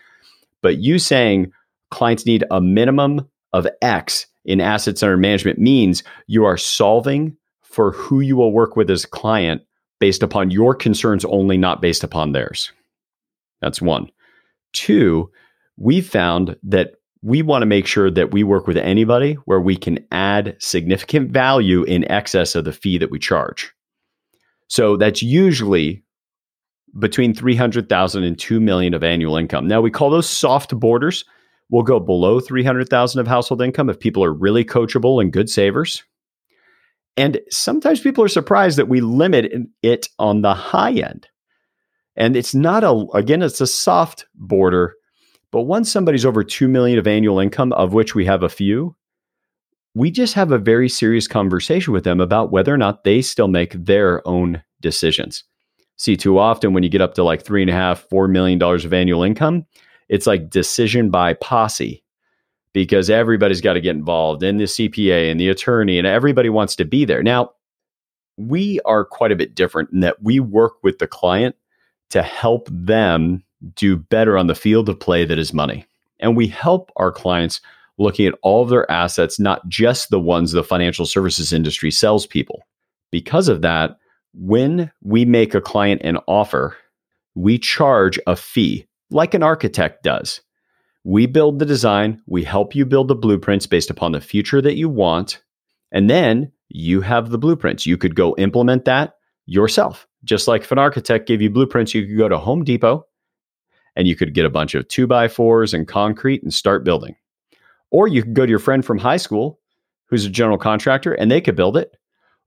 [0.61, 1.51] But you saying
[1.91, 7.91] clients need a minimum of X in assets under management means you are solving for
[7.91, 9.61] who you will work with as a client
[9.99, 12.71] based upon your concerns only, not based upon theirs.
[13.61, 14.09] That's one.
[14.73, 15.31] Two,
[15.77, 19.77] we found that we want to make sure that we work with anybody where we
[19.77, 23.71] can add significant value in excess of the fee that we charge.
[24.67, 26.03] So that's usually
[26.99, 29.67] between 300,000 and 2 million of annual income.
[29.67, 31.23] Now we call those soft borders.
[31.69, 36.03] We'll go below 300,000 of household income if people are really coachable and good savers.
[37.15, 41.27] And sometimes people are surprised that we limit it on the high end.
[42.15, 44.95] And it's not a again it's a soft border
[45.53, 48.95] but once somebody's over 2 million of annual income, of which we have a few,
[49.93, 53.47] we just have a very serious conversation with them about whether or not they still
[53.47, 55.43] make their own decisions.
[55.95, 58.57] See, too often when you get up to like three and a half, four million
[58.57, 59.67] dollars of annual income,
[60.09, 62.03] it's like decision by posse
[62.73, 66.75] because everybody's got to get involved in the CPA and the attorney, and everybody wants
[66.77, 67.21] to be there.
[67.21, 67.51] Now,
[68.37, 71.55] we are quite a bit different in that we work with the client
[72.09, 73.43] to help them
[73.75, 75.85] do better on the field of play that is money.
[76.19, 77.61] And we help our clients
[77.97, 82.25] looking at all of their assets, not just the ones the financial services industry sells
[82.25, 82.63] people.
[83.11, 83.97] Because of that,
[84.33, 86.75] when we make a client an offer,
[87.35, 90.41] we charge a fee like an architect does.
[91.03, 94.77] We build the design, we help you build the blueprints based upon the future that
[94.77, 95.43] you want,
[95.91, 97.85] and then you have the blueprints.
[97.85, 100.07] You could go implement that yourself.
[100.23, 103.05] Just like if an architect gave you blueprints, you could go to Home Depot
[103.95, 107.15] and you could get a bunch of two by fours and concrete and start building.
[107.91, 109.59] Or you could go to your friend from high school
[110.07, 111.95] who's a general contractor and they could build it.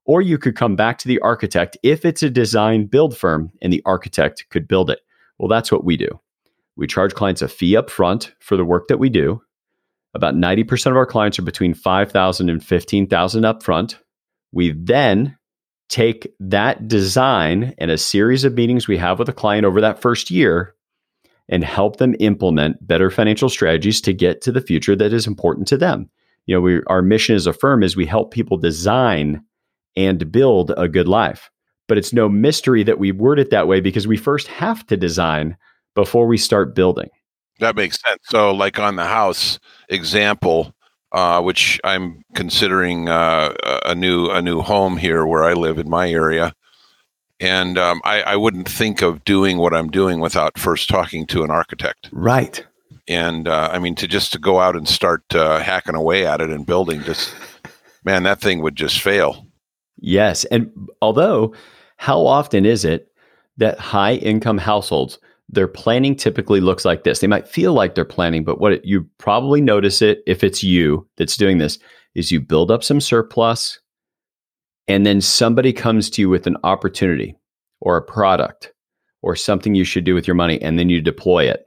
[0.05, 3.73] Or you could come back to the architect if it's a design build firm and
[3.73, 5.01] the architect could build it.
[5.39, 6.21] Well, that's what we do.
[6.77, 9.43] We charge clients a fee up front for the work that we do.
[10.15, 13.99] About 90% of our clients are between 5,000 and 15,000 up front.
[14.53, 15.37] We then
[15.89, 20.01] take that design and a series of meetings we have with a client over that
[20.01, 20.76] first year
[21.49, 25.69] and help them implement better financial strategies to get to the future that is important
[25.69, 26.11] to them.
[26.47, 29.43] You know, we, our mission as a firm is we help people design
[29.97, 31.51] and build a good life.
[31.89, 34.97] But it's no mystery that we word it that way because we first have to
[34.97, 35.57] design
[35.95, 37.09] before we start building.
[37.61, 38.21] That makes sense.
[38.25, 40.75] So, like on the house example,
[41.13, 43.55] uh, which I'm considering uh,
[43.85, 46.53] a new a new home here where I live in my area.
[47.41, 51.45] And um, I, I wouldn't think of doing what I'm doing without first talking to
[51.45, 52.09] an architect.
[52.13, 52.65] Right.
[53.09, 56.41] And uh, I mean, to just to go out and start uh, hacking away at
[56.41, 57.35] it and building, just
[58.05, 59.47] man, that thing would just fail.
[59.99, 60.71] Yes, and
[61.01, 61.55] although
[61.97, 63.13] how often is it
[63.57, 65.19] that high income households
[65.49, 67.21] their planning typically looks like this.
[67.21, 70.63] They might feel like they're planning, but what it, you probably notice it if it's
[70.63, 71.79] you that's doing this
[72.15, 73.79] is you build up some surplus
[74.89, 77.37] and then somebody comes to you with an opportunity
[77.81, 78.73] or a product
[79.23, 81.67] or something you should do with your money and then you deploy it.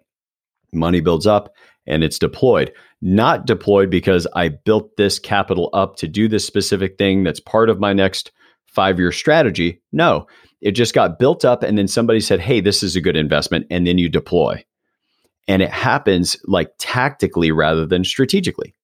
[0.72, 1.54] Money builds up
[1.86, 2.72] and it's deployed.
[3.02, 7.70] Not deployed because I built this capital up to do this specific thing that's part
[7.70, 8.32] of my next
[8.76, 9.82] 5-year strategy.
[9.92, 10.28] No,
[10.62, 13.66] it just got built up, and then somebody said, Hey, this is a good investment.
[13.70, 14.64] And then you deploy.
[15.48, 18.76] And it happens like tactically rather than strategically.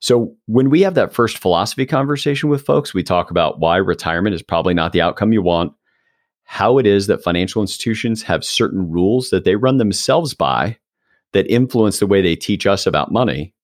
[0.00, 4.34] So when we have that first philosophy conversation with folks, we talk about why retirement
[4.34, 5.72] is probably not the outcome you want,
[6.44, 10.76] how it is that financial institutions have certain rules that they run themselves by
[11.32, 13.54] that influence the way they teach us about money.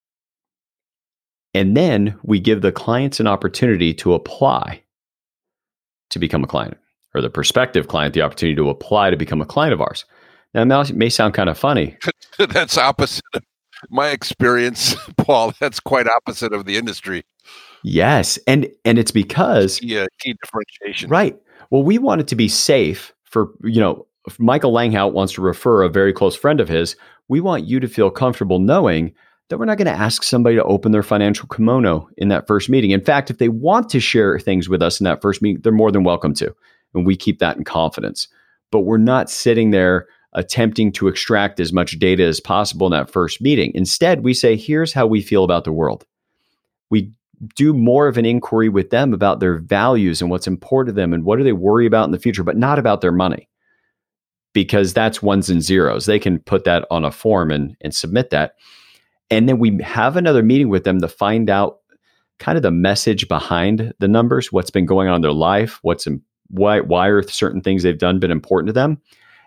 [1.55, 4.83] And then we give the clients an opportunity to apply
[6.11, 6.77] to become a client
[7.15, 10.05] or the prospective client the opportunity to apply to become a client of ours.
[10.53, 11.97] Now, that may sound kind of funny.
[12.51, 13.43] that's opposite of
[13.91, 15.53] my experience, Paul.
[15.61, 17.25] That's quite opposite of the industry.
[17.83, 21.11] Yes, and and it's because yeah, uh, key differentiation.
[21.11, 21.37] Right.
[21.71, 24.07] Well, we want it to be safe for you know.
[24.41, 26.97] Michael Langhout wants to refer a very close friend of his.
[27.29, 29.15] We want you to feel comfortable knowing
[29.49, 32.69] that we're not going to ask somebody to open their financial kimono in that first
[32.69, 32.91] meeting.
[32.91, 35.71] In fact, if they want to share things with us in that first meeting, they're
[35.71, 36.53] more than welcome to
[36.97, 38.29] and we keep that in confidence.
[38.73, 43.11] But we're not sitting there attempting to extract as much data as possible in that
[43.11, 43.73] first meeting.
[43.75, 46.07] Instead, we say, here's how we feel about the world.
[46.91, 47.11] We
[47.57, 51.13] do more of an inquiry with them about their values and what's important to them
[51.13, 53.49] and what do they worry about in the future, but not about their money.
[54.53, 56.07] Because that's ones and zeros.
[56.07, 58.55] They can put that on a form and, and submit that.
[59.31, 61.79] And then we have another meeting with them to find out
[62.39, 66.07] kind of the message behind the numbers, what's been going on in their life, what's
[66.07, 69.01] in, why why are certain things they've done been important to them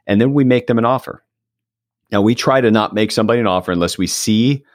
[0.10, 1.24] and then we make them an offer.
[2.12, 4.66] Now we try to not make somebody an offer unless we see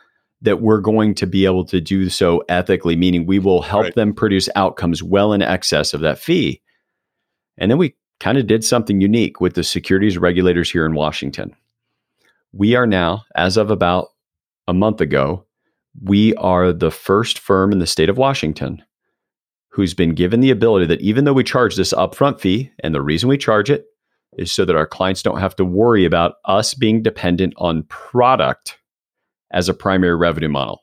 [0.42, 3.94] that we're going to be able to do so ethically meaning we will help right.
[3.94, 6.62] them produce outcomes well in excess of that fee.
[7.58, 11.54] And then we kind of did something unique with the securities regulators here in Washington.
[12.52, 14.10] We are now as of about
[14.68, 15.44] a month ago
[16.00, 18.82] we are the first firm in the state of Washington
[19.68, 23.02] who's been given the ability that even though we charge this upfront fee, and the
[23.02, 23.86] reason we charge it
[24.38, 28.78] is so that our clients don't have to worry about us being dependent on product
[29.52, 30.82] as a primary revenue model.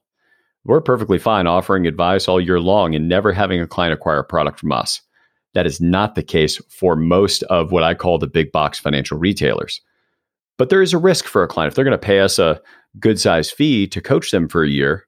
[0.64, 4.24] We're perfectly fine offering advice all year long and never having a client acquire a
[4.24, 5.02] product from us.
[5.54, 9.18] That is not the case for most of what I call the big box financial
[9.18, 9.82] retailers.
[10.58, 11.72] But there is a risk for a client.
[11.72, 12.62] If they're going to pay us a
[13.00, 15.08] good sized fee to coach them for a year,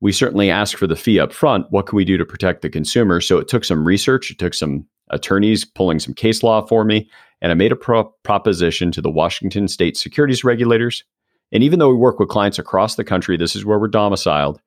[0.00, 1.66] we certainly ask for the fee up front.
[1.70, 3.20] What can we do to protect the consumer?
[3.20, 7.08] So it took some research, it took some attorneys pulling some case law for me,
[7.40, 11.04] and I made a pro- proposition to the Washington state securities regulators.
[11.52, 14.60] And even though we work with clients across the country, this is where we're domiciled.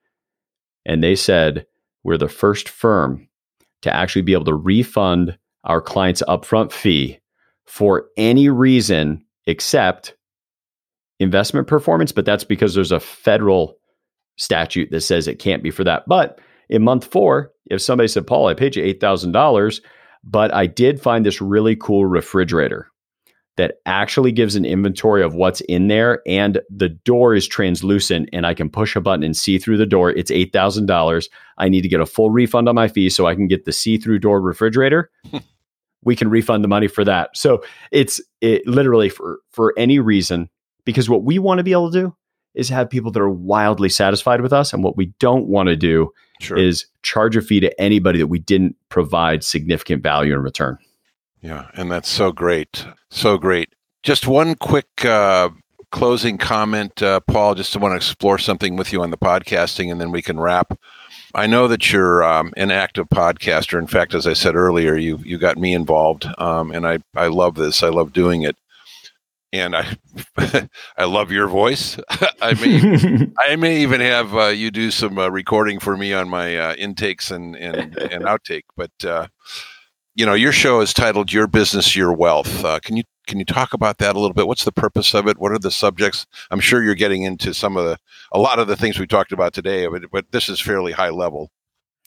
[0.84, 1.66] And they said,
[2.02, 3.28] we're the first firm
[3.82, 7.18] to actually be able to refund our clients' upfront fee
[7.64, 10.14] for any reason except
[11.20, 12.12] investment performance.
[12.12, 13.78] But that's because there's a federal
[14.36, 16.04] statute that says it can't be for that.
[16.06, 19.80] But in month four, if somebody said, Paul, I paid you $8,000,
[20.24, 22.88] but I did find this really cool refrigerator
[23.56, 28.46] that actually gives an inventory of what's in there and the door is translucent and
[28.46, 30.10] I can push a button and see through the door.
[30.10, 31.28] It's $8,000.
[31.58, 33.72] I need to get a full refund on my fee so I can get the
[33.72, 35.10] see-through door refrigerator.
[36.04, 37.30] we can refund the money for that.
[37.36, 40.50] So it's it literally for for any reason
[40.84, 42.16] because what we want to be able to do
[42.54, 44.72] is have people that are wildly satisfied with us.
[44.72, 46.58] And what we don't want to do sure.
[46.58, 50.78] is charge a fee to anybody that we didn't provide significant value in return.
[51.40, 52.86] Yeah, and that's so great.
[53.10, 53.74] So great.
[54.02, 55.50] Just one quick uh,
[55.90, 59.92] closing comment, uh, Paul, just to want to explore something with you on the podcasting,
[59.92, 60.78] and then we can wrap.
[61.34, 63.78] I know that you're um, an active podcaster.
[63.78, 67.26] In fact, as I said earlier, you you got me involved, um, and I I
[67.26, 67.82] love this.
[67.82, 68.56] I love doing it
[69.54, 69.96] and I
[70.96, 71.98] I love your voice.
[72.42, 76.28] I may I may even have uh, you do some uh, recording for me on
[76.28, 78.64] my uh, intakes and and and outtake.
[78.76, 79.28] But uh,
[80.14, 83.44] you know, your show is titled "Your Business, Your Wealth." Uh, can you can you
[83.44, 84.48] talk about that a little bit?
[84.48, 85.38] What's the purpose of it?
[85.38, 86.26] What are the subjects?
[86.50, 87.98] I'm sure you're getting into some of the
[88.32, 91.10] a lot of the things we talked about today, but but this is fairly high
[91.10, 91.50] level.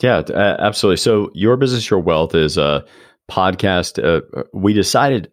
[0.01, 0.21] Yeah,
[0.59, 0.97] absolutely.
[0.97, 2.85] So, Your Business, Your Wealth is a
[3.31, 4.03] podcast.
[4.03, 5.31] Uh, we decided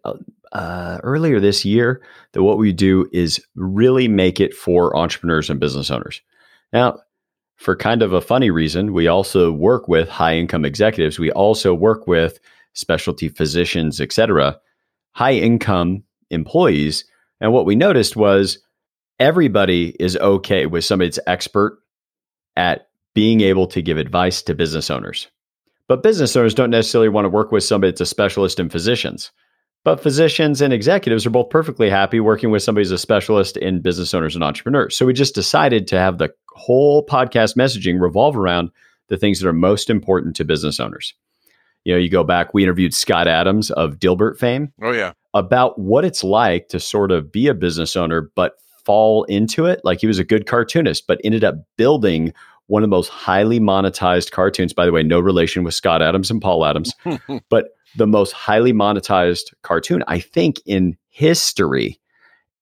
[0.55, 2.01] uh, earlier this year
[2.31, 6.21] that what we do is really make it for entrepreneurs and business owners.
[6.71, 6.99] Now,
[7.57, 11.19] for kind of a funny reason, we also work with high income executives.
[11.19, 12.39] We also work with
[12.73, 14.57] specialty physicians, et cetera,
[15.11, 17.03] high income employees.
[17.41, 18.59] And what we noticed was
[19.19, 21.79] everybody is okay with somebody that's expert
[22.55, 25.27] at being able to give advice to business owners.
[25.87, 29.31] But business owners don't necessarily want to work with somebody that's a specialist in physicians.
[29.85, 33.81] But physicians and executives are both perfectly happy working with somebody who's a specialist in
[33.81, 34.97] business owners and entrepreneurs.
[34.97, 38.71] So we just decided to have the whole podcast messaging revolve around
[39.09, 41.13] the things that are most important to business owners.
[41.83, 44.73] You know, you go back, we interviewed Scott Adams of Dilbert fame.
[44.81, 45.13] Oh, yeah.
[45.35, 48.55] About what it's like to sort of be a business owner, but
[48.85, 49.81] fall into it.
[49.83, 52.33] Like he was a good cartoonist, but ended up building
[52.65, 54.73] one of the most highly monetized cartoons.
[54.73, 56.91] By the way, no relation with Scott Adams and Paul Adams,
[57.49, 61.99] but the most highly monetized cartoon, I think, in history.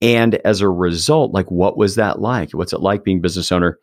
[0.02, 2.52] And as a result, like what was that like?
[2.52, 3.80] What's it like being business owner?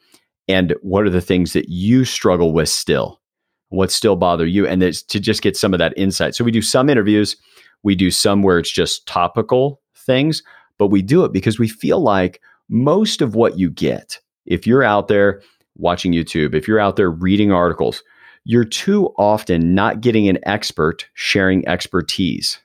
[0.48, 3.20] And what are the things that you struggle with still?
[3.68, 4.66] What still bother you?
[4.66, 6.34] And it's to just get some of that insight.
[6.34, 7.36] So we do some interviews,
[7.82, 10.42] we do some where it's just topical things,
[10.76, 14.82] but we do it because we feel like most of what you get, if you're
[14.82, 15.40] out there
[15.76, 18.02] watching YouTube, if you're out there reading articles,
[18.44, 22.58] you're too often not getting an expert sharing expertise.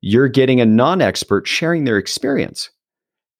[0.00, 2.70] You're getting a non expert sharing their experience.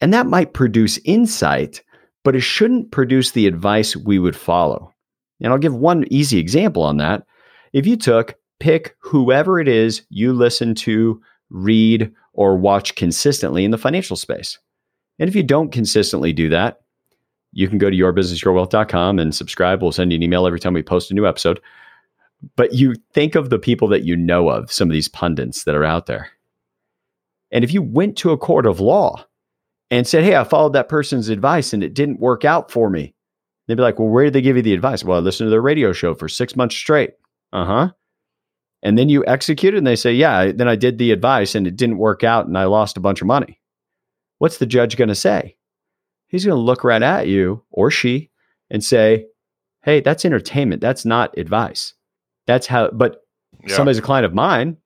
[0.01, 1.83] And that might produce insight,
[2.25, 4.93] but it shouldn't produce the advice we would follow.
[5.41, 7.25] And I'll give one easy example on that.
[7.73, 13.71] If you took, pick whoever it is you listen to, read, or watch consistently in
[13.71, 14.59] the financial space.
[15.19, 16.81] And if you don't consistently do that,
[17.55, 19.81] you can go to yourbusinessyourwealth.com and subscribe.
[19.81, 21.61] We'll send you an email every time we post a new episode.
[22.57, 25.75] But you think of the people that you know of, some of these pundits that
[25.75, 26.31] are out there.
[27.51, 29.25] And if you went to a court of law
[29.91, 33.15] and said, Hey, I followed that person's advice and it didn't work out for me,
[33.67, 35.05] they'd be like, Well, where did they give you the advice?
[35.05, 37.13] Well, I listened to their radio show for six months straight.
[37.53, 37.93] Uh huh.
[38.83, 41.67] And then you execute it and they say, Yeah, then I did the advice and
[41.67, 43.61] it didn't work out and I lost a bunch of money.
[44.39, 45.57] What's the judge going to say?
[46.35, 48.31] He's going to look right at you or she
[48.69, 49.27] and say,
[49.83, 50.81] Hey, that's entertainment.
[50.81, 51.95] That's not advice.
[52.47, 53.23] That's how, but
[53.65, 53.77] yeah.
[53.77, 54.79] somebody's a client of mine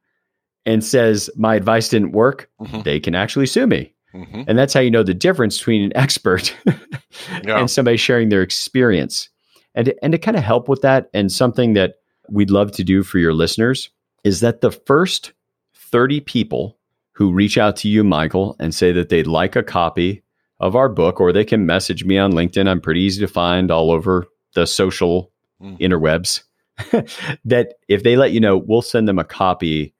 [0.66, 2.82] and says, My advice didn't work, mm-hmm.
[2.82, 3.94] they can actually sue me.
[4.14, 4.42] Mm-hmm.
[4.46, 7.58] And that's how you know the difference between an expert yeah.
[7.58, 9.30] and somebody sharing their experience.
[9.74, 11.96] And and to kind of help with that, and something that
[12.28, 13.90] we'd love to do for your listeners
[14.24, 15.32] is that the first
[15.76, 16.78] 30 people
[17.12, 20.22] who reach out to you, Michael, and say that they'd like a copy
[20.60, 22.68] of our book, or they can message me on LinkedIn.
[22.68, 25.32] I'm pretty easy to find all over the social
[25.62, 25.78] mm.
[25.78, 26.42] interwebs.
[27.44, 29.94] that if they let you know, we'll send them a copy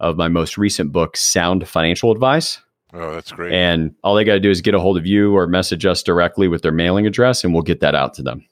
[0.00, 2.60] of my most recent book, Sound Financial Advice.
[2.92, 3.52] Oh, that's great.
[3.52, 6.02] And all they got to do is get a hold of you or message us
[6.02, 8.44] directly with their mailing address, and we'll get that out to them.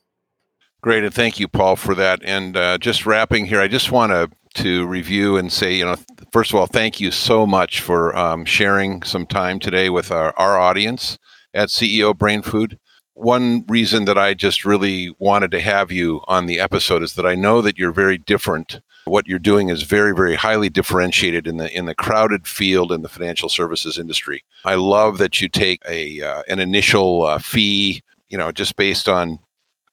[0.81, 2.21] Great, and thank you, Paul, for that.
[2.25, 5.97] And uh, just wrapping here, I just want to to review and say, you know,
[6.31, 10.35] first of all, thank you so much for um, sharing some time today with our,
[10.37, 11.19] our audience
[11.55, 12.79] at CEO Brain Food.
[13.15, 17.27] One reason that I just really wanted to have you on the episode is that
[17.27, 18.81] I know that you're very different.
[19.05, 23.03] What you're doing is very, very highly differentiated in the in the crowded field in
[23.03, 24.45] the financial services industry.
[24.65, 29.09] I love that you take a uh, an initial uh, fee, you know, just based
[29.09, 29.39] on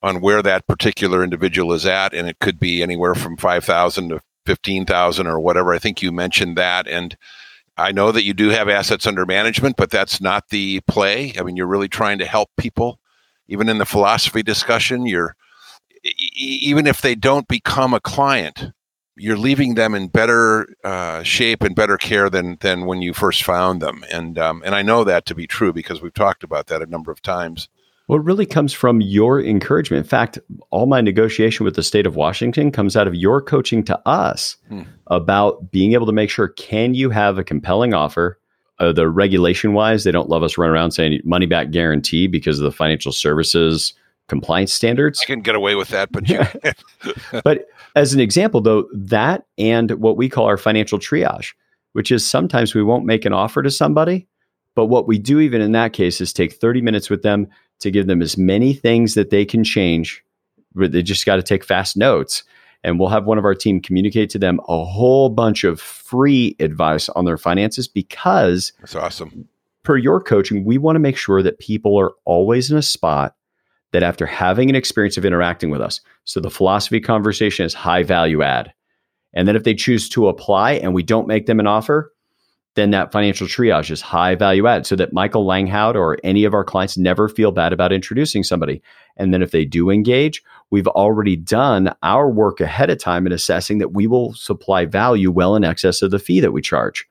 [0.02, 4.10] on where that particular individual is at, and it could be anywhere from five thousand
[4.10, 5.74] to fifteen thousand or whatever.
[5.74, 7.18] I think you mentioned that, and
[7.80, 11.34] I know that you do have assets under management, but that's not the play.
[11.40, 13.00] I mean, you're really trying to help people.
[13.48, 15.36] Even in the philosophy discussion, you're
[16.36, 18.72] even if they don't become a client,
[19.18, 23.44] you're leaving them in better uh, shape and better care than than when you first
[23.44, 24.04] found them.
[24.12, 26.86] And um, and I know that to be true because we've talked about that a
[26.86, 27.70] number of times.
[28.10, 30.04] Well, it really comes from your encouragement.
[30.04, 30.40] In fact,
[30.72, 34.58] all my negotiation with the state of Washington comes out of your coaching to us
[34.68, 34.82] hmm.
[35.08, 38.40] about being able to make sure can you have a compelling offer?
[38.80, 42.58] Uh, the regulation wise, they don't love us running around saying money back guarantee because
[42.58, 43.94] of the financial services
[44.28, 45.20] compliance standards.
[45.22, 46.24] I can get away with that, but
[47.44, 51.54] but as an example, though, that and what we call our financial triage,
[51.94, 54.28] which is sometimes we won't make an offer to somebody,
[54.74, 57.48] but what we do even in that case is take 30 minutes with them
[57.80, 60.24] to give them as many things that they can change.
[60.76, 62.44] But they just got to take fast notes
[62.84, 66.56] and we'll have one of our team communicate to them a whole bunch of free
[66.60, 69.48] advice on their finances because That's awesome.
[69.84, 73.36] per your coaching, we want to make sure that people are always in a spot
[73.92, 78.04] that after having an experience of interacting with us, so the philosophy conversation is high
[78.04, 78.72] value add.
[79.34, 82.14] And then if they choose to apply and we don't make them an offer,
[82.80, 86.54] then that financial triage is high value add so that Michael Langhout or any of
[86.54, 88.82] our clients never feel bad about introducing somebody.
[89.18, 93.34] And then if they do engage, we've already done our work ahead of time in
[93.34, 97.06] assessing that we will supply value well in excess of the fee that we charge.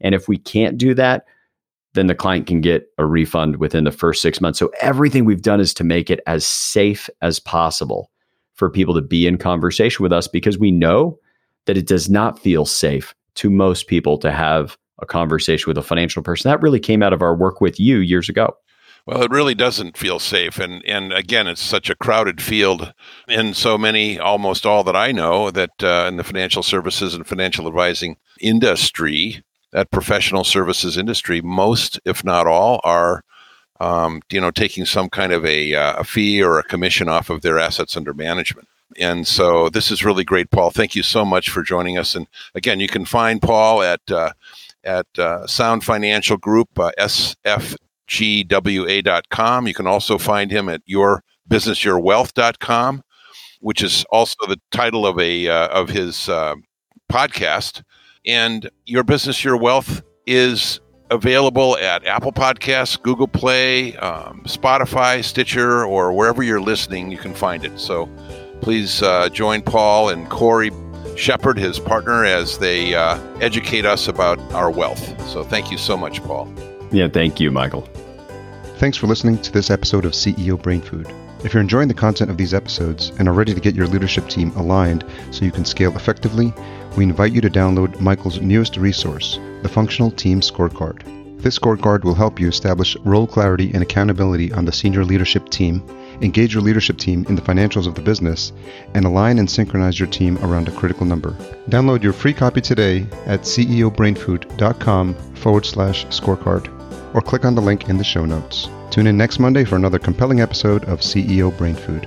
[0.00, 1.24] And if we can't do that,
[1.94, 4.58] then the client can get a refund within the first six months.
[4.58, 8.10] So everything we've done is to make it as safe as possible
[8.54, 11.18] for people to be in conversation with us because we know
[11.66, 15.82] that it does not feel safe to most people to have a conversation with a
[15.82, 16.50] financial person.
[16.50, 18.56] That really came out of our work with you years ago.
[19.06, 22.94] Well, it really doesn't feel safe, and and again, it's such a crowded field,
[23.28, 27.26] and so many, almost all that I know, that uh, in the financial services and
[27.26, 33.24] financial advising industry, that professional services industry, most, if not all, are,
[33.80, 37.28] um, you know, taking some kind of a, uh, a fee or a commission off
[37.28, 38.68] of their assets under management.
[38.98, 40.70] And so this is really great, Paul.
[40.70, 42.14] Thank you so much for joining us.
[42.14, 44.30] And again, you can find Paul at uh,
[44.84, 47.76] at uh, Sound Financial Group, uh, sfgwa.com.
[49.66, 53.02] You can also find him at yourbusinessyourwealth.com,
[53.60, 56.54] which is also the title of a uh, of his uh,
[57.10, 57.82] podcast.
[58.26, 60.80] And Your Business Your Wealth is
[61.10, 67.10] available at Apple Podcasts, Google Play, um, Spotify, Stitcher, or wherever you're listening.
[67.10, 67.78] You can find it.
[67.78, 68.08] So
[68.60, 70.70] please uh, join Paul and Corey
[71.16, 75.20] Shepard, his partner, as they uh, educate us about our wealth.
[75.28, 76.52] So thank you so much, Paul.
[76.90, 77.88] Yeah, thank you, Michael.
[78.78, 81.12] Thanks for listening to this episode of CEO Brain Food.
[81.44, 84.28] If you're enjoying the content of these episodes and are ready to get your leadership
[84.28, 86.52] team aligned so you can scale effectively,
[86.96, 91.02] we invite you to download Michael's newest resource, the Functional Team Scorecard.
[91.42, 95.82] This scorecard will help you establish role clarity and accountability on the senior leadership team,
[96.20, 98.52] engage your leadership team in the financials of the business,
[98.94, 101.32] and align and synchronize your team around a critical number.
[101.68, 106.70] Download your free copy today at ceobrainfood.com forward slash scorecard
[107.14, 108.68] or click on the link in the show notes.
[108.90, 112.06] Tune in next Monday for another compelling episode of CEO Brain Food.